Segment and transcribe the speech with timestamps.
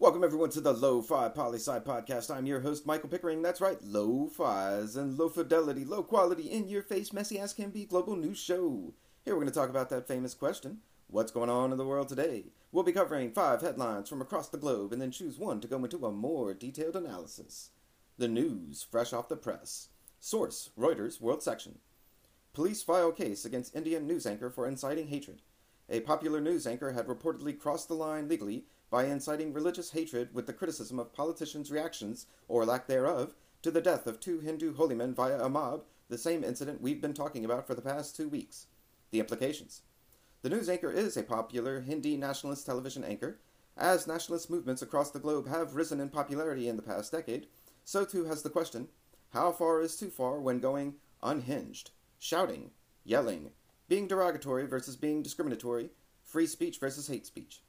[0.00, 2.34] Welcome everyone to the Lo-Fi Poli-Sci Podcast.
[2.34, 3.42] I'm your host, Michael Pickering.
[3.42, 7.84] That's right, Lo-Fi's and low fidelity, low quality, in your face, messy as can be
[7.84, 8.94] global news show.
[9.26, 10.78] Here we're going to talk about that famous question
[11.08, 12.46] What's going on in the world today?
[12.72, 15.76] We'll be covering five headlines from across the globe and then choose one to go
[15.84, 17.68] into a more detailed analysis.
[18.16, 19.88] The news, fresh off the press.
[20.18, 21.78] Source Reuters World Section.
[22.54, 25.42] Police file case against Indian news anchor for inciting hatred.
[25.90, 30.46] A popular news anchor had reportedly crossed the line legally by inciting religious hatred with
[30.46, 34.94] the criticism of politicians' reactions, or lack thereof, to the death of two Hindu holy
[34.94, 38.28] men via a mob, the same incident we've been talking about for the past two
[38.28, 38.66] weeks.
[39.12, 39.82] The implications.
[40.42, 43.38] The news anchor is a popular Hindu nationalist television anchor.
[43.76, 47.46] As nationalist movements across the globe have risen in popularity in the past decade,
[47.84, 48.88] so too has the question
[49.32, 51.90] how far is too far when going unhinged?
[52.18, 52.72] Shouting,
[53.04, 53.50] yelling,
[53.88, 55.90] being derogatory versus being discriminatory,
[56.22, 57.60] free speech versus hate speech.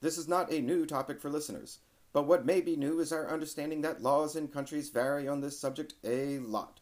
[0.00, 1.80] This is not a new topic for listeners,
[2.12, 5.58] but what may be new is our understanding that laws in countries vary on this
[5.58, 6.78] subject a lot.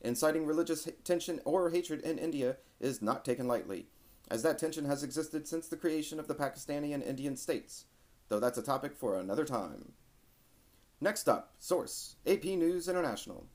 [0.00, 3.86] Inciting religious tension or hatred in India is not taken lightly,
[4.28, 7.84] as that tension has existed since the creation of the Pakistani and Indian states,
[8.28, 9.92] though that's a topic for another time.
[11.00, 13.46] Next up, source AP News International.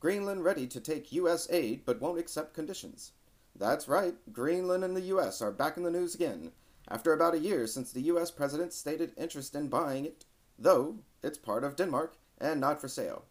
[0.00, 1.46] Greenland ready to take U.S.
[1.50, 3.12] aid but won't accept conditions.
[3.54, 5.40] That's right, Greenland and the U.S.
[5.40, 6.50] are back in the news again
[6.90, 10.24] after about a year since the US president stated interest in buying it,
[10.58, 13.24] though it's part of Denmark and not for sale.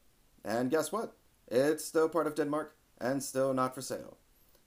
[0.44, 1.16] And guess what?
[1.48, 4.18] It's still part of Denmark and still not for sale.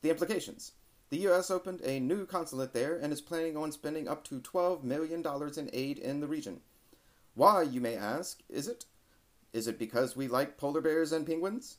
[0.02, 0.72] The implications.
[1.10, 4.82] The US opened a new consulate there and is planning on spending up to $12
[4.82, 5.24] million
[5.56, 6.60] in aid in the region.
[7.34, 8.86] Why, you may ask, is it?
[9.52, 11.78] Is it because we like polar bears and penguins?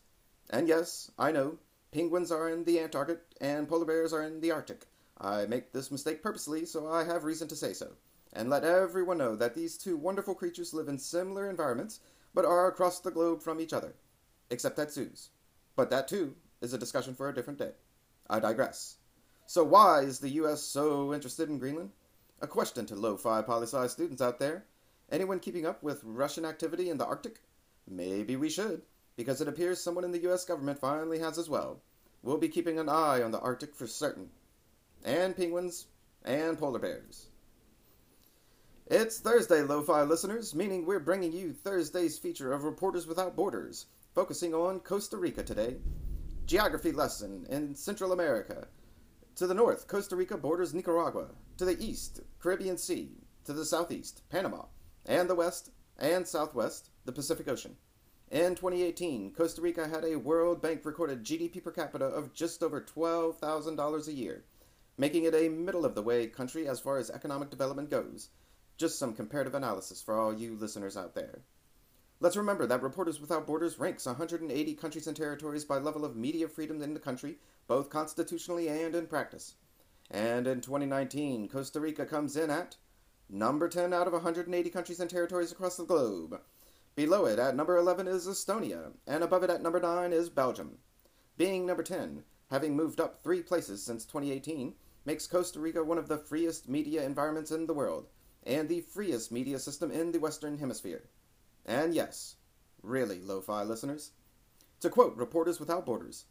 [0.49, 1.57] And yes, I know,
[1.91, 4.87] penguins are in the Antarctic and polar bears are in the Arctic.
[5.23, 7.91] I make this mistake purposely, so I have reason to say so,
[8.33, 11.99] and let everyone know that these two wonderful creatures live in similar environments,
[12.33, 13.93] but are across the globe from each other,
[14.49, 15.29] except at zoos.
[15.75, 17.73] But that, too, is a discussion for a different day.
[18.27, 18.95] I digress.
[19.45, 20.63] So, why is the U.S.
[20.63, 21.91] so interested in Greenland?
[22.41, 24.65] A question to low fi poli sci students out there.
[25.11, 27.41] Anyone keeping up with Russian activity in the Arctic?
[27.87, 28.81] Maybe we should,
[29.15, 30.45] because it appears someone in the U.S.
[30.45, 31.79] government finally has as well.
[32.23, 34.29] We'll be keeping an eye on the Arctic for certain
[35.03, 35.87] and penguins,
[36.23, 37.27] and polar bears.
[38.87, 44.53] It's Thursday, Lo-Fi listeners, meaning we're bringing you Thursday's feature of Reporters Without Borders, focusing
[44.53, 45.77] on Costa Rica today.
[46.45, 48.67] Geography lesson in Central America.
[49.37, 51.29] To the north, Costa Rica borders Nicaragua.
[51.57, 53.11] To the east, Caribbean Sea.
[53.45, 54.65] To the southeast, Panama.
[55.05, 57.77] And the west and southwest, the Pacific Ocean.
[58.29, 62.81] In 2018, Costa Rica had a World Bank recorded GDP per capita of just over
[62.81, 64.43] $12,000 a year
[65.01, 68.29] making it a middle of the way country as far as economic development goes.
[68.77, 71.41] Just some comparative analysis for all you listeners out there.
[72.19, 76.47] Let's remember that Reporters Without Borders ranks 180 countries and territories by level of media
[76.47, 79.55] freedom in the country, both constitutionally and in practice.
[80.11, 82.75] And in 2019, Costa Rica comes in at
[83.27, 86.39] number 10 out of 180 countries and territories across the globe.
[86.93, 90.77] Below it at number 11 is Estonia, and above it at number 9 is Belgium.
[91.37, 94.75] Being number 10, having moved up three places since 2018,
[95.05, 98.07] makes Costa Rica one of the freest media environments in the world,
[98.43, 101.03] and the freest media system in the Western Hemisphere.
[101.65, 102.35] And yes,
[102.81, 104.11] really, lo fi listeners.
[104.81, 106.25] To quote Reporters Without Borders,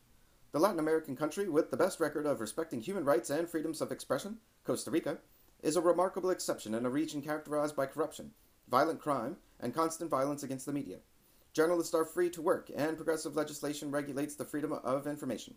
[0.52, 3.92] the Latin American country with the best record of respecting human rights and freedoms of
[3.92, 5.18] expression, Costa Rica,
[5.62, 8.32] is a remarkable exception in a region characterized by corruption,
[8.68, 10.98] violent crime, and constant violence against the media.
[11.52, 15.54] Journalists are free to work, and progressive legislation regulates the freedom of information.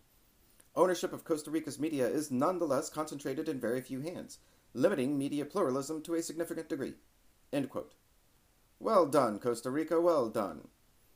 [0.76, 4.38] Ownership of Costa Rica's media is nonetheless concentrated in very few hands,
[4.72, 6.94] limiting media pluralism to a significant degree.
[8.80, 10.66] Well done, Costa Rica, well done.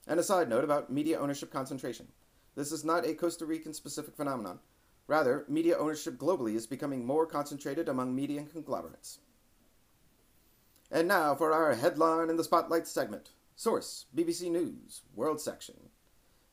[0.06, 2.08] And a side note about media ownership concentration.
[2.54, 4.60] This is not a Costa Rican specific phenomenon.
[5.08, 9.19] Rather, media ownership globally is becoming more concentrated among media conglomerates.
[10.90, 13.31] And now for our headline in the Spotlight segment.
[13.56, 15.90] Source BBC News, World Section.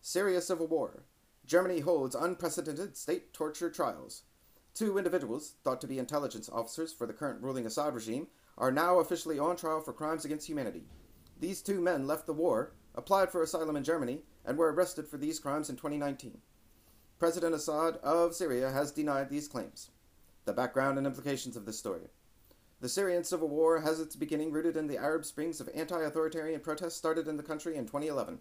[0.02, 1.04] Syria Civil War.
[1.46, 4.24] Germany holds unprecedented state torture trials.
[4.74, 8.28] Two individuals, thought to be intelligence officers for the current ruling Assad regime,
[8.58, 10.86] are now officially on trial for crimes against humanity.
[11.40, 15.18] These two men left the war, applied for asylum in Germany, and were arrested for
[15.18, 16.40] these crimes in 2019.
[17.20, 19.92] President Assad of Syria has denied these claims.
[20.46, 22.10] The background and implications of this story.
[22.82, 26.60] The Syrian civil war has its beginning rooted in the Arab Springs of anti authoritarian
[26.60, 28.40] protests started in the country in 2011.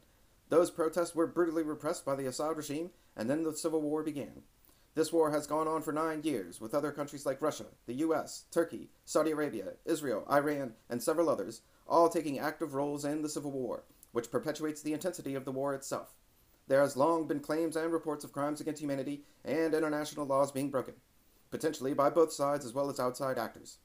[0.49, 4.43] Those protests were brutally repressed by the Assad regime, and then the civil war began.
[4.95, 8.45] This war has gone on for nine years, with other countries like Russia, the US,
[8.51, 13.51] Turkey, Saudi Arabia, Israel, Iran, and several others all taking active roles in the civil
[13.51, 16.15] war, which perpetuates the intensity of the war itself.
[16.69, 20.71] There has long been claims and reports of crimes against humanity and international laws being
[20.71, 20.95] broken,
[21.51, 23.79] potentially by both sides as well as outside actors.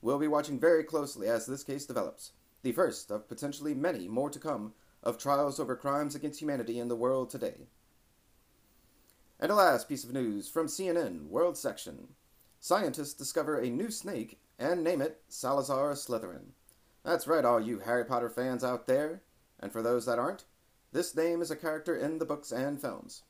[0.00, 2.32] We'll be watching very closely as this case develops,
[2.62, 6.88] the first of potentially many more to come of trials over crimes against humanity in
[6.88, 7.66] the world today.
[9.40, 12.08] And a last piece of news from CNN World Section.
[12.60, 16.52] Scientists discover a new snake and name it Salazar Slytherin.
[17.04, 19.22] That's right, all you Harry Potter fans out there.
[19.58, 20.44] And for those that aren't,
[20.92, 23.22] this name is a character in the books and films.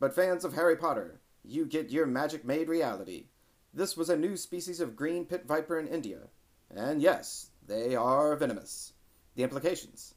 [0.00, 3.26] But fans of Harry Potter, you get your magic made reality.
[3.72, 6.28] This was a new species of green pit viper in India.
[6.74, 8.92] And yes, they are venomous.
[9.36, 10.14] The implications.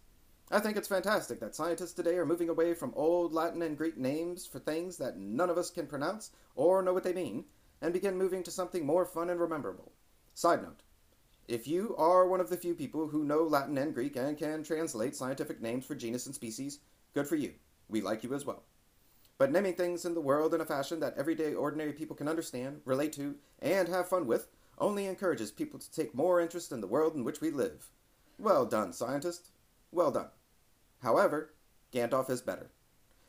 [0.50, 3.98] I think it's fantastic that scientists today are moving away from old Latin and Greek
[3.98, 7.44] names for things that none of us can pronounce or know what they mean,
[7.82, 9.92] and begin moving to something more fun and rememberable.
[10.34, 10.84] Side note
[11.50, 14.64] If you are one of the few people who know Latin and Greek and can
[14.64, 16.80] translate scientific names for genus and species,
[17.14, 17.56] good for you.
[17.90, 18.64] We like you as well.
[19.38, 22.80] But naming things in the world in a fashion that everyday ordinary people can understand,
[22.86, 24.48] relate to, and have fun with
[24.78, 27.90] only encourages people to take more interest in the world in which we live.
[28.40, 29.50] Well done, scientist.
[29.92, 30.28] Well done.
[31.02, 31.54] However,
[31.94, 32.70] Gandalf is better.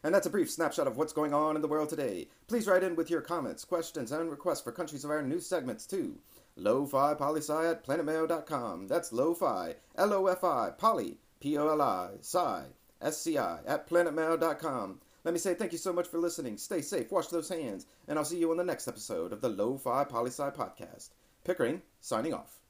[0.02, 2.28] And that's a brief snapshot of what's going on in the world today.
[2.46, 5.86] Please write in with your comments, questions, and requests for countries of our new segments
[5.86, 6.18] too.
[6.56, 8.86] Lo-Fi Poli-Sci at planetmail.com.
[8.88, 12.62] That's Lo-Fi, L-O-F-I, Poly, P-O-L-I, Sci,
[13.00, 15.00] S-C-I, at planetmail.com.
[15.24, 16.56] Let me say thank you so much for listening.
[16.58, 19.48] Stay safe, wash those hands, and I'll see you on the next episode of the
[19.48, 21.10] Lo-Fi Poli-Sci podcast.
[21.44, 22.60] Pickering, signing off.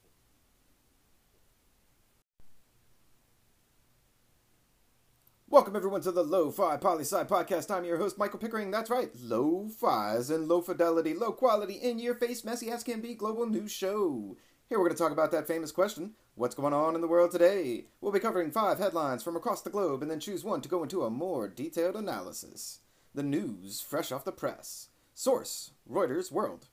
[5.59, 7.69] Welcome everyone to the Lo-Fi Poli-Sci Podcast.
[7.69, 8.71] I'm your host, Michael Pickering.
[8.71, 13.13] That's right, Lo-Fi's and low fidelity, low quality, in your face, messy as can be
[13.13, 14.37] global news show.
[14.69, 17.31] Here we're going to talk about that famous question what's going on in the world
[17.31, 17.87] today?
[17.99, 20.81] We'll be covering five headlines from across the globe and then choose one to go
[20.81, 22.79] into a more detailed analysis.
[23.13, 24.87] The news fresh off the press.
[25.13, 26.67] Source Reuters World.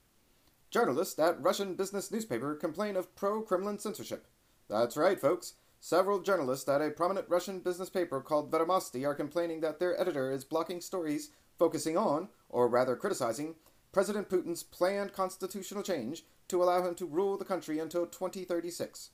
[0.71, 4.27] Journalists at Russian business newspaper complain of pro Kremlin censorship.
[4.69, 5.55] That's right, folks.
[5.79, 10.31] Several journalists at a prominent Russian business paper called Vedomosti are complaining that their editor
[10.31, 13.55] is blocking stories focusing on, or rather criticizing,
[13.91, 19.11] President Putin's planned constitutional change to allow him to rule the country until 2036.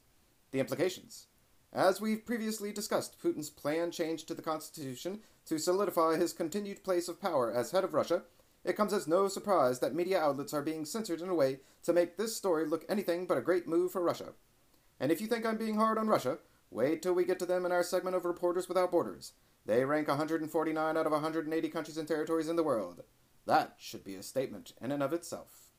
[0.52, 1.28] The implications.
[1.72, 7.08] As we've previously discussed, Putin's planned change to the constitution to solidify his continued place
[7.08, 8.24] of power as head of Russia,
[8.64, 11.94] it comes as no surprise that media outlets are being censored in a way to
[11.94, 14.34] make this story look anything but a great move for Russia.
[15.00, 16.38] And if you think I'm being hard on Russia,
[16.74, 19.34] Wait till we get to them in our segment of Reporters Without Borders.
[19.64, 23.02] They rank 149 out of 180 countries and territories in the world.
[23.46, 25.70] That should be a statement in and of itself.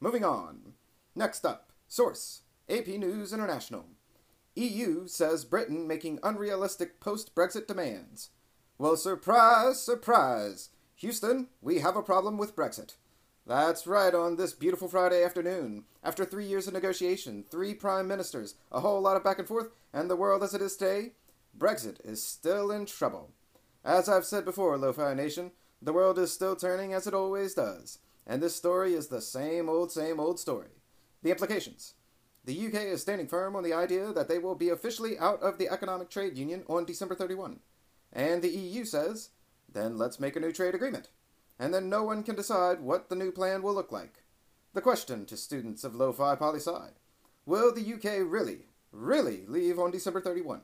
[0.00, 0.72] Moving on.
[1.14, 2.40] Next up, source
[2.70, 3.84] AP News International.
[4.54, 8.30] EU says Britain making unrealistic post Brexit demands.
[8.78, 10.70] Well, surprise, surprise.
[10.96, 12.94] Houston, we have a problem with Brexit.
[13.46, 15.84] That's right, on this beautiful Friday afternoon.
[16.04, 19.70] After three years of negotiation, three prime ministers, a whole lot of back and forth,
[19.92, 21.12] and the world as it is today,
[21.58, 23.32] Brexit is still in trouble.
[23.84, 27.98] As I've said before, Lo-Fi Nation, the world is still turning as it always does,
[28.26, 30.68] and this story is the same old, same old story.
[31.22, 31.94] The implications.
[32.44, 35.58] The UK is standing firm on the idea that they will be officially out of
[35.58, 37.60] the Economic Trade Union on December 31.
[38.12, 39.30] And the EU says,
[39.72, 41.08] then let's make a new trade agreement
[41.60, 44.24] and then no one can decide what the new plan will look like.
[44.72, 46.88] The question to students of Lo-Fi Poli-Sci
[47.44, 50.62] Will the UK really, really leave on December 31?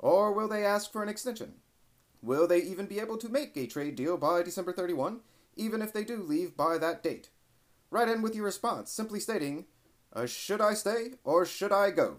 [0.00, 1.54] Or will they ask for an extension?
[2.20, 5.20] Will they even be able to make a trade deal by December 31,
[5.54, 7.30] even if they do leave by that date?
[7.90, 9.66] Write in with your response, simply stating,
[10.12, 12.16] uh, Should I stay or should I go?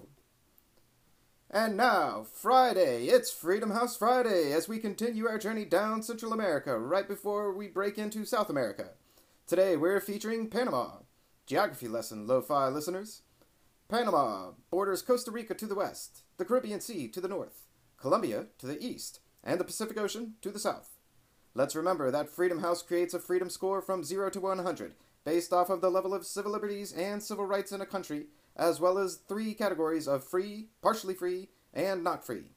[1.55, 3.05] And now, Friday.
[3.09, 7.67] It's Freedom House Friday as we continue our journey down Central America right before we
[7.67, 8.93] break into South America.
[9.45, 11.01] Today we're featuring Panama.
[11.45, 13.21] Geography lesson, lo-fi listeners.
[13.87, 17.67] Panama borders Costa Rica to the west, the Caribbean Sea to the north,
[17.97, 20.97] Colombia to the east, and the Pacific Ocean to the south.
[21.53, 25.69] Let's remember that Freedom House creates a freedom score from 0 to 100 based off
[25.69, 29.15] of the level of civil liberties and civil rights in a country as well as
[29.27, 32.51] three categories of free, partially free, and not free.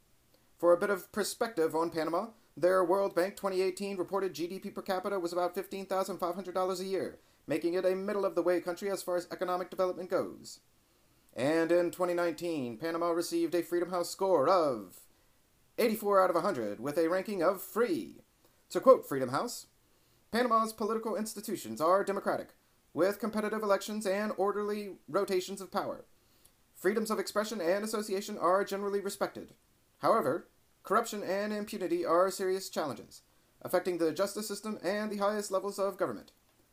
[0.59, 5.19] For a bit of perspective on Panama, their World Bank 2018 reported GDP per capita
[5.21, 9.17] was about $15,500 a year, making it a middle of the way country as far
[9.17, 10.61] as economic development goes.
[11.35, 15.01] And in 2019, Panama received a Freedom House score of
[15.79, 18.23] 84 out of 100 with a ranking of free.
[18.71, 19.67] To quote Freedom House,
[20.33, 22.55] Panama's political institutions are democratic,
[22.97, 26.07] with competitive elections and orderly rotations of power.
[26.75, 29.53] Freedoms of expression and association are generally respected.
[29.99, 30.49] However,
[30.83, 33.21] corruption and impunity are serious challenges,
[33.61, 36.33] affecting the justice system and the highest levels of government.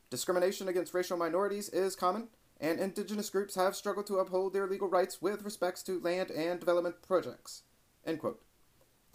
[0.10, 4.88] Discrimination against racial minorities is common, and indigenous groups have struggled to uphold their legal
[4.88, 7.64] rights with respects to land and development projects.
[8.06, 8.38] The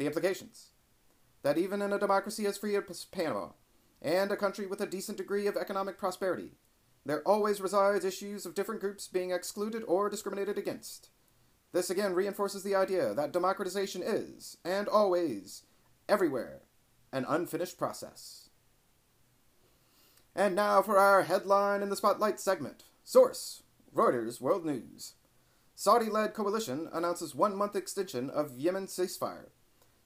[0.00, 0.73] implications
[1.43, 3.53] that even in a democracy as free as Panama,
[4.03, 6.53] and a country with a decent degree of economic prosperity,
[7.05, 11.11] there always resides issues of different groups being excluded or discriminated against.
[11.73, 15.64] This again reinforces the idea that democratization is, and always,
[16.09, 16.62] everywhere,
[17.12, 18.49] an unfinished process.
[20.35, 22.85] And now for our headline in the spotlight segment.
[23.05, 23.62] Source
[23.95, 25.14] Reuters World News.
[25.75, 29.50] Saudi led coalition announces one month extension of Yemen ceasefire.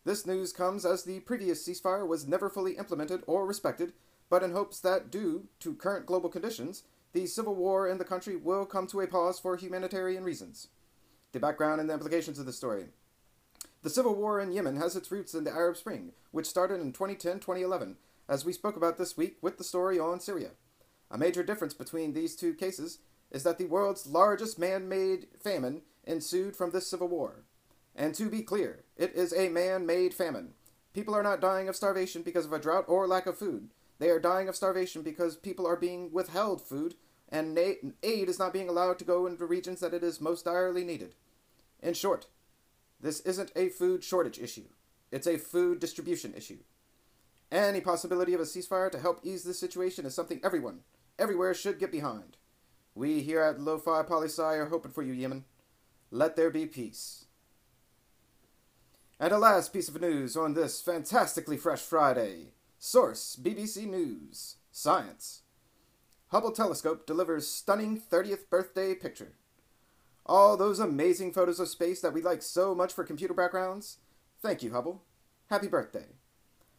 [0.04, 3.92] This news comes as the previous ceasefire was never fully implemented or respected,
[4.32, 8.34] but in hopes that, due to current global conditions, the civil war in the country
[8.34, 10.68] will come to a pause for humanitarian reasons.
[11.32, 12.86] The background and the implications of the story.
[13.82, 16.94] The civil war in Yemen has its roots in the Arab Spring, which started in
[16.94, 20.52] 2010 2011 as we spoke about this week with the story on Syria.
[21.10, 25.82] A major difference between these two cases is that the world's largest man made famine
[26.04, 27.44] ensued from this civil war.
[27.94, 30.54] And to be clear, it is a man made famine.
[30.94, 33.68] People are not dying of starvation because of a drought or lack of food.
[34.02, 36.96] They are dying of starvation because people are being withheld food,
[37.28, 40.82] and aid is not being allowed to go into regions that it is most direly
[40.82, 41.14] needed.
[41.80, 42.26] In short,
[43.00, 44.64] this isn't a food shortage issue,
[45.12, 46.58] it's a food distribution issue.
[47.52, 50.80] Any possibility of a ceasefire to help ease this situation is something everyone,
[51.16, 52.36] everywhere, should get behind.
[52.96, 55.44] We here at Lo-Fi Poli-Sci are hoping for you, Yemen.
[56.10, 57.26] Let there be peace.
[59.20, 62.54] And a last piece of news on this fantastically fresh Friday.
[62.84, 64.56] Source BBC News.
[64.72, 65.42] Science.
[66.32, 69.34] Hubble telescope delivers stunning 30th birthday picture.
[70.26, 73.98] All those amazing photos of space that we like so much for computer backgrounds.
[74.42, 75.04] Thank you, Hubble.
[75.48, 76.06] Happy birthday.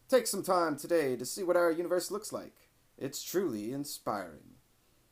[0.10, 2.68] Take some time today to see what our universe looks like.
[2.98, 4.58] It's truly inspiring.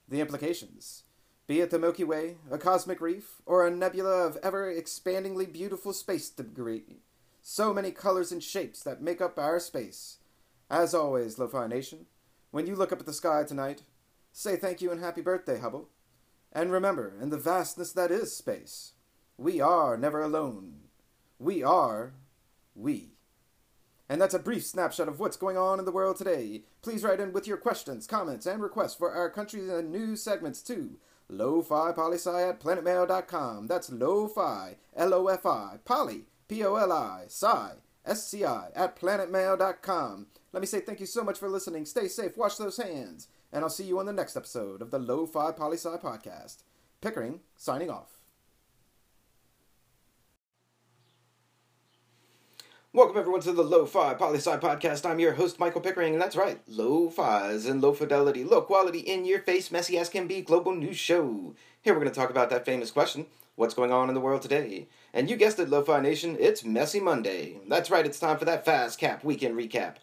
[0.10, 1.04] The implications
[1.48, 5.94] be it the Milky Way, a cosmic reef, or a nebula of ever expandingly beautiful
[5.94, 7.00] space debris.
[7.42, 10.18] So many colors and shapes that make up our space.
[10.72, 12.06] As always, Lo-Fi Nation,
[12.52, 13.82] when you look up at the sky tonight,
[14.32, 15.90] say thank you and happy birthday, Hubble.
[16.54, 18.94] And remember, in the vastness that is space,
[19.38, 20.84] we are never alone.
[21.40, 22.14] We are
[22.74, 23.18] we.
[24.08, 26.62] And that's a brief snapshot of what's going on in the world today.
[26.82, 30.62] Please write in with your questions, comments, and requests for our country and news segments
[30.64, 30.96] to
[31.28, 33.68] lo-fi poli-sci at planetmail.com.
[33.68, 37.72] That's lo-fi, L-O-F-I, poly, P-O-L-I, sci,
[38.06, 40.28] S-C-I, at planetmail.com.
[40.54, 41.86] Let me say thank you so much for listening.
[41.86, 45.00] Stay safe, wash those hands, and I'll see you on the next episode of the
[45.00, 46.58] Lo-Fi Poli-Sci podcast.
[47.00, 48.22] Pickering, signing off.
[52.94, 55.10] Welcome everyone to the Lo-Fi Poli-Sci Podcast.
[55.10, 59.24] I'm your host, Michael Pickering, and that's right, Lo-Fi's and low fidelity, low quality, in
[59.24, 61.56] your face, messy as can be global news show.
[61.82, 63.28] Here we're going to talk about that famous question,
[63.62, 64.88] what's going on in the world today?
[65.14, 67.60] And you guessed it, Lo-Fi Nation, it's Messy Monday.
[67.70, 69.98] That's right, it's time for that Fast Cap Weekend Recap.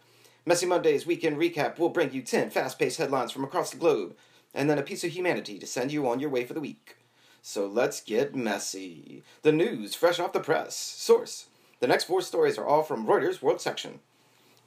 [0.46, 4.16] Messy Monday's Weekend Recap will bring you 10 fast-paced headlines from across the globe,
[4.54, 6.98] and then a piece of humanity to send you on your way for the week.
[7.42, 9.24] So let's get messy.
[9.42, 10.76] The news fresh off the press.
[10.76, 11.46] Source
[11.80, 13.98] the next four stories are all from Reuters World Section.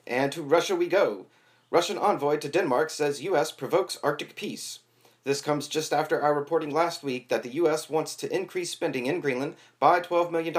[0.06, 1.28] And to Russia we go.
[1.70, 3.54] Russian envoy to Denmark says U.S.
[3.54, 4.80] provokes Arctic peace.
[5.24, 7.90] This comes just after our reporting last week that the U.S.
[7.90, 10.56] wants to increase spending in Greenland by $12 million.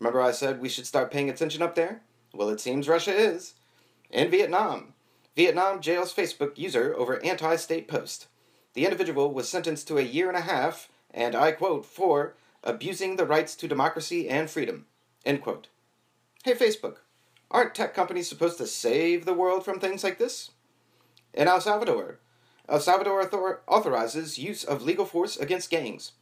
[0.00, 2.02] Remember, I said we should start paying attention up there?
[2.32, 3.54] Well, it seems Russia is.
[4.10, 4.94] In Vietnam,
[5.36, 8.26] Vietnam jails Facebook user over anti state post.
[8.74, 12.34] The individual was sentenced to a year and a half, and I quote, for
[12.64, 14.86] abusing the rights to democracy and freedom.
[15.24, 15.68] End quote.
[16.44, 16.96] Hey, Facebook,
[17.50, 20.50] aren't tech companies supposed to save the world from things like this?
[21.34, 22.18] In El Salvador,
[22.70, 26.12] El Salvador author- authorizes use of legal force against gangs.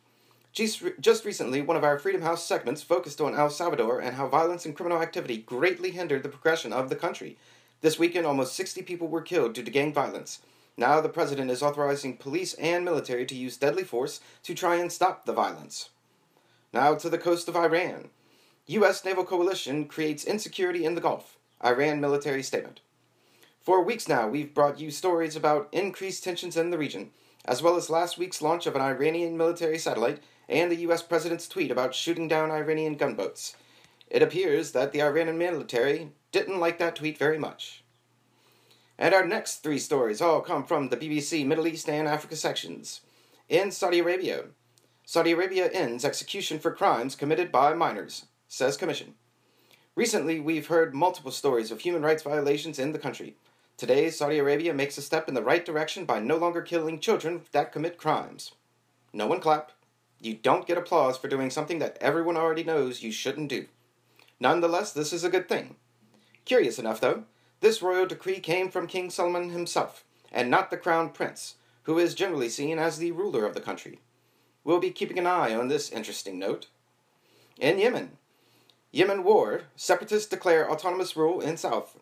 [0.50, 4.64] Just recently, one of our Freedom House segments focused on El Salvador and how violence
[4.64, 7.36] and criminal activity greatly hindered the progression of the country.
[7.82, 10.40] This weekend, almost 60 people were killed due to gang violence.
[10.78, 14.90] Now, the president is authorizing police and military to use deadly force to try and
[14.90, 15.90] stop the violence.
[16.72, 18.08] Now to the coast of Iran.
[18.68, 19.04] U.S.
[19.04, 21.36] naval coalition creates insecurity in the Gulf.
[21.62, 22.80] Iran military statement.
[23.62, 27.10] For weeks now, we've brought you stories about increased tensions in the region,
[27.44, 31.02] as well as last week's launch of an Iranian military satellite and the U.S.
[31.02, 33.56] president's tweet about shooting down Iranian gunboats.
[34.08, 37.84] It appears that the Iranian military didn't like that tweet very much.
[38.98, 43.02] And our next three stories all come from the BBC Middle East and Africa sections.
[43.48, 44.44] In Saudi Arabia,
[45.04, 49.14] Saudi Arabia ends execution for crimes committed by minors, says Commission.
[49.94, 53.36] Recently, we've heard multiple stories of human rights violations in the country.
[53.78, 57.42] Today, Saudi Arabia makes a step in the right direction by no longer killing children
[57.52, 58.50] that commit crimes.
[59.12, 59.70] No one clap.
[60.20, 63.66] You don't get applause for doing something that everyone already knows you shouldn't do.
[64.40, 65.76] Nonetheless, this is a good thing.
[66.44, 67.22] Curious enough, though,
[67.60, 71.54] this royal decree came from King Solomon himself, and not the crown prince,
[71.84, 74.00] who is generally seen as the ruler of the country.
[74.64, 76.66] We'll be keeping an eye on this interesting note.
[77.60, 78.18] In Yemen,
[78.90, 81.96] Yemen war, separatists declare autonomous rule in south.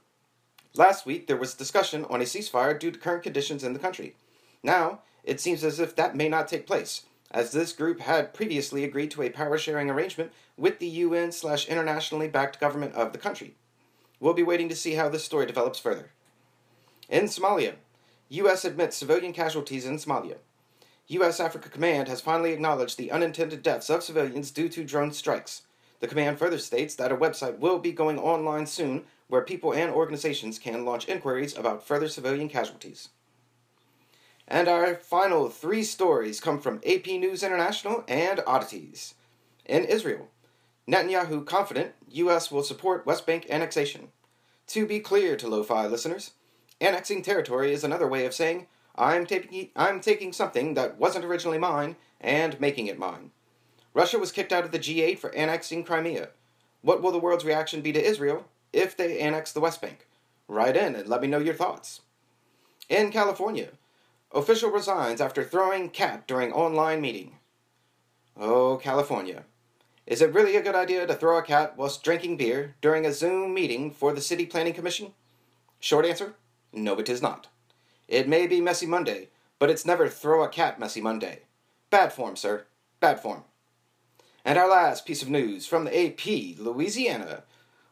[0.76, 4.14] Last week there was discussion on a ceasefire due to current conditions in the country.
[4.62, 8.85] Now, it seems as if that may not take place, as this group had previously
[8.85, 13.18] agreed to a power sharing arrangement with the UN slash internationally backed government of the
[13.18, 13.54] country.
[14.21, 16.11] We'll be waiting to see how this story develops further.
[17.09, 17.75] In Somalia,
[18.28, 18.64] U.S.
[18.64, 20.37] admits civilian casualties in Somalia.
[21.09, 21.38] U.S.
[21.38, 25.62] Africa Command has finally acknowledged the unintended deaths of civilians due to drone strikes.
[26.00, 29.90] The command further states that a website will be going online soon where people and
[29.90, 33.09] organizations can launch inquiries about further civilian casualties.
[34.49, 39.14] And our final three stories come from AP News International and Oddities.
[39.64, 40.28] In Israel,
[40.88, 42.52] Netanyahu confident U.S.
[42.52, 44.09] will support West Bank annexation.
[44.68, 46.33] To be clear to Lo-Fi listeners,
[46.80, 51.59] annexing territory is another way of saying I'm taking I'm taking something that wasn't originally
[51.59, 53.33] mine and making it mine.
[53.95, 56.28] Russia was kicked out of the G8 for annexing Crimea.
[56.83, 60.06] What will the world's reaction be to Israel if they annex the West Bank?
[60.49, 62.02] Write in and let me know your thoughts.
[62.88, 63.71] In California,
[64.33, 67.37] official resigns after throwing cat during online meeting.
[68.38, 69.45] Oh, California.
[70.06, 73.12] Is it really a good idea to throw a cat whilst drinking beer during a
[73.12, 75.12] Zoom meeting for the City Planning Commission?
[75.80, 76.35] Short answer
[76.76, 77.49] no, it is not.
[78.06, 79.28] It may be Messy Monday,
[79.59, 81.40] but it's never throw a cat Messy Monday.
[81.90, 82.66] Bad form, sir.
[83.00, 83.45] Bad form.
[84.45, 87.45] And our last piece of news from the AP, Louisiana.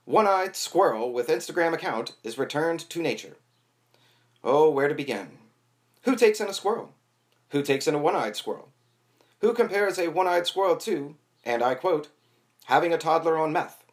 [0.05, 3.37] One eyed squirrel with Instagram account is returned to nature.
[4.43, 5.39] Oh, where to begin?
[6.03, 6.93] Who takes in a squirrel?
[7.51, 8.69] Who takes in a one eyed squirrel?
[9.41, 12.09] Who compares a one eyed squirrel to and I quote,
[12.67, 13.85] having a toddler on meth.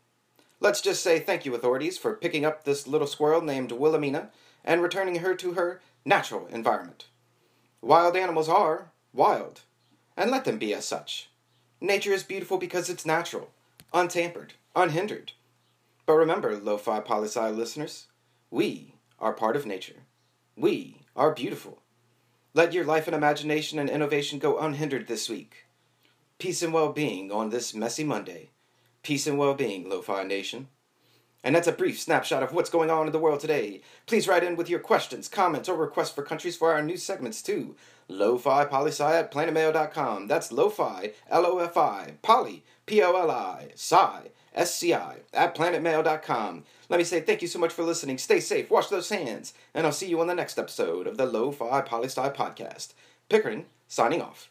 [0.60, 4.30] Let's just say thank you, authorities, for picking up this little squirrel named Wilhelmina
[4.64, 7.06] and returning her to her natural environment.
[7.82, 9.62] Wild animals are wild,
[10.16, 11.30] and let them be as such.
[11.82, 13.50] Nature is beautiful because it's natural,
[13.92, 15.34] untampered, unhindered.
[16.06, 18.08] But remember, lo-fi poli-sci listeners,
[18.50, 20.04] we are part of nature.
[20.56, 21.82] We are beautiful.
[22.54, 25.68] Let your life and imagination and innovation go unhindered this week.
[26.38, 28.50] Peace and well being on this messy Monday.
[29.04, 30.68] Peace and well being, Lo Fi Nation.
[31.44, 33.82] And that's a brief snapshot of what's going on in the world today.
[34.06, 37.42] Please write in with your questions, comments, or requests for countries for our new segments
[37.42, 37.76] too.
[38.08, 40.28] Lo-Fi Poli-Sci at planetmail.com.
[40.28, 46.64] That's Lo-Fi, L-O-F-I, Poly, P-O-L-I, Sci, S-C-I, at planetmail.com.
[46.90, 48.18] Let me say thank you so much for listening.
[48.18, 51.26] Stay safe, wash those hands, and I'll see you on the next episode of the
[51.26, 52.94] Lo-Fi Poli-Sci podcast.
[53.30, 54.50] Pickering, signing off.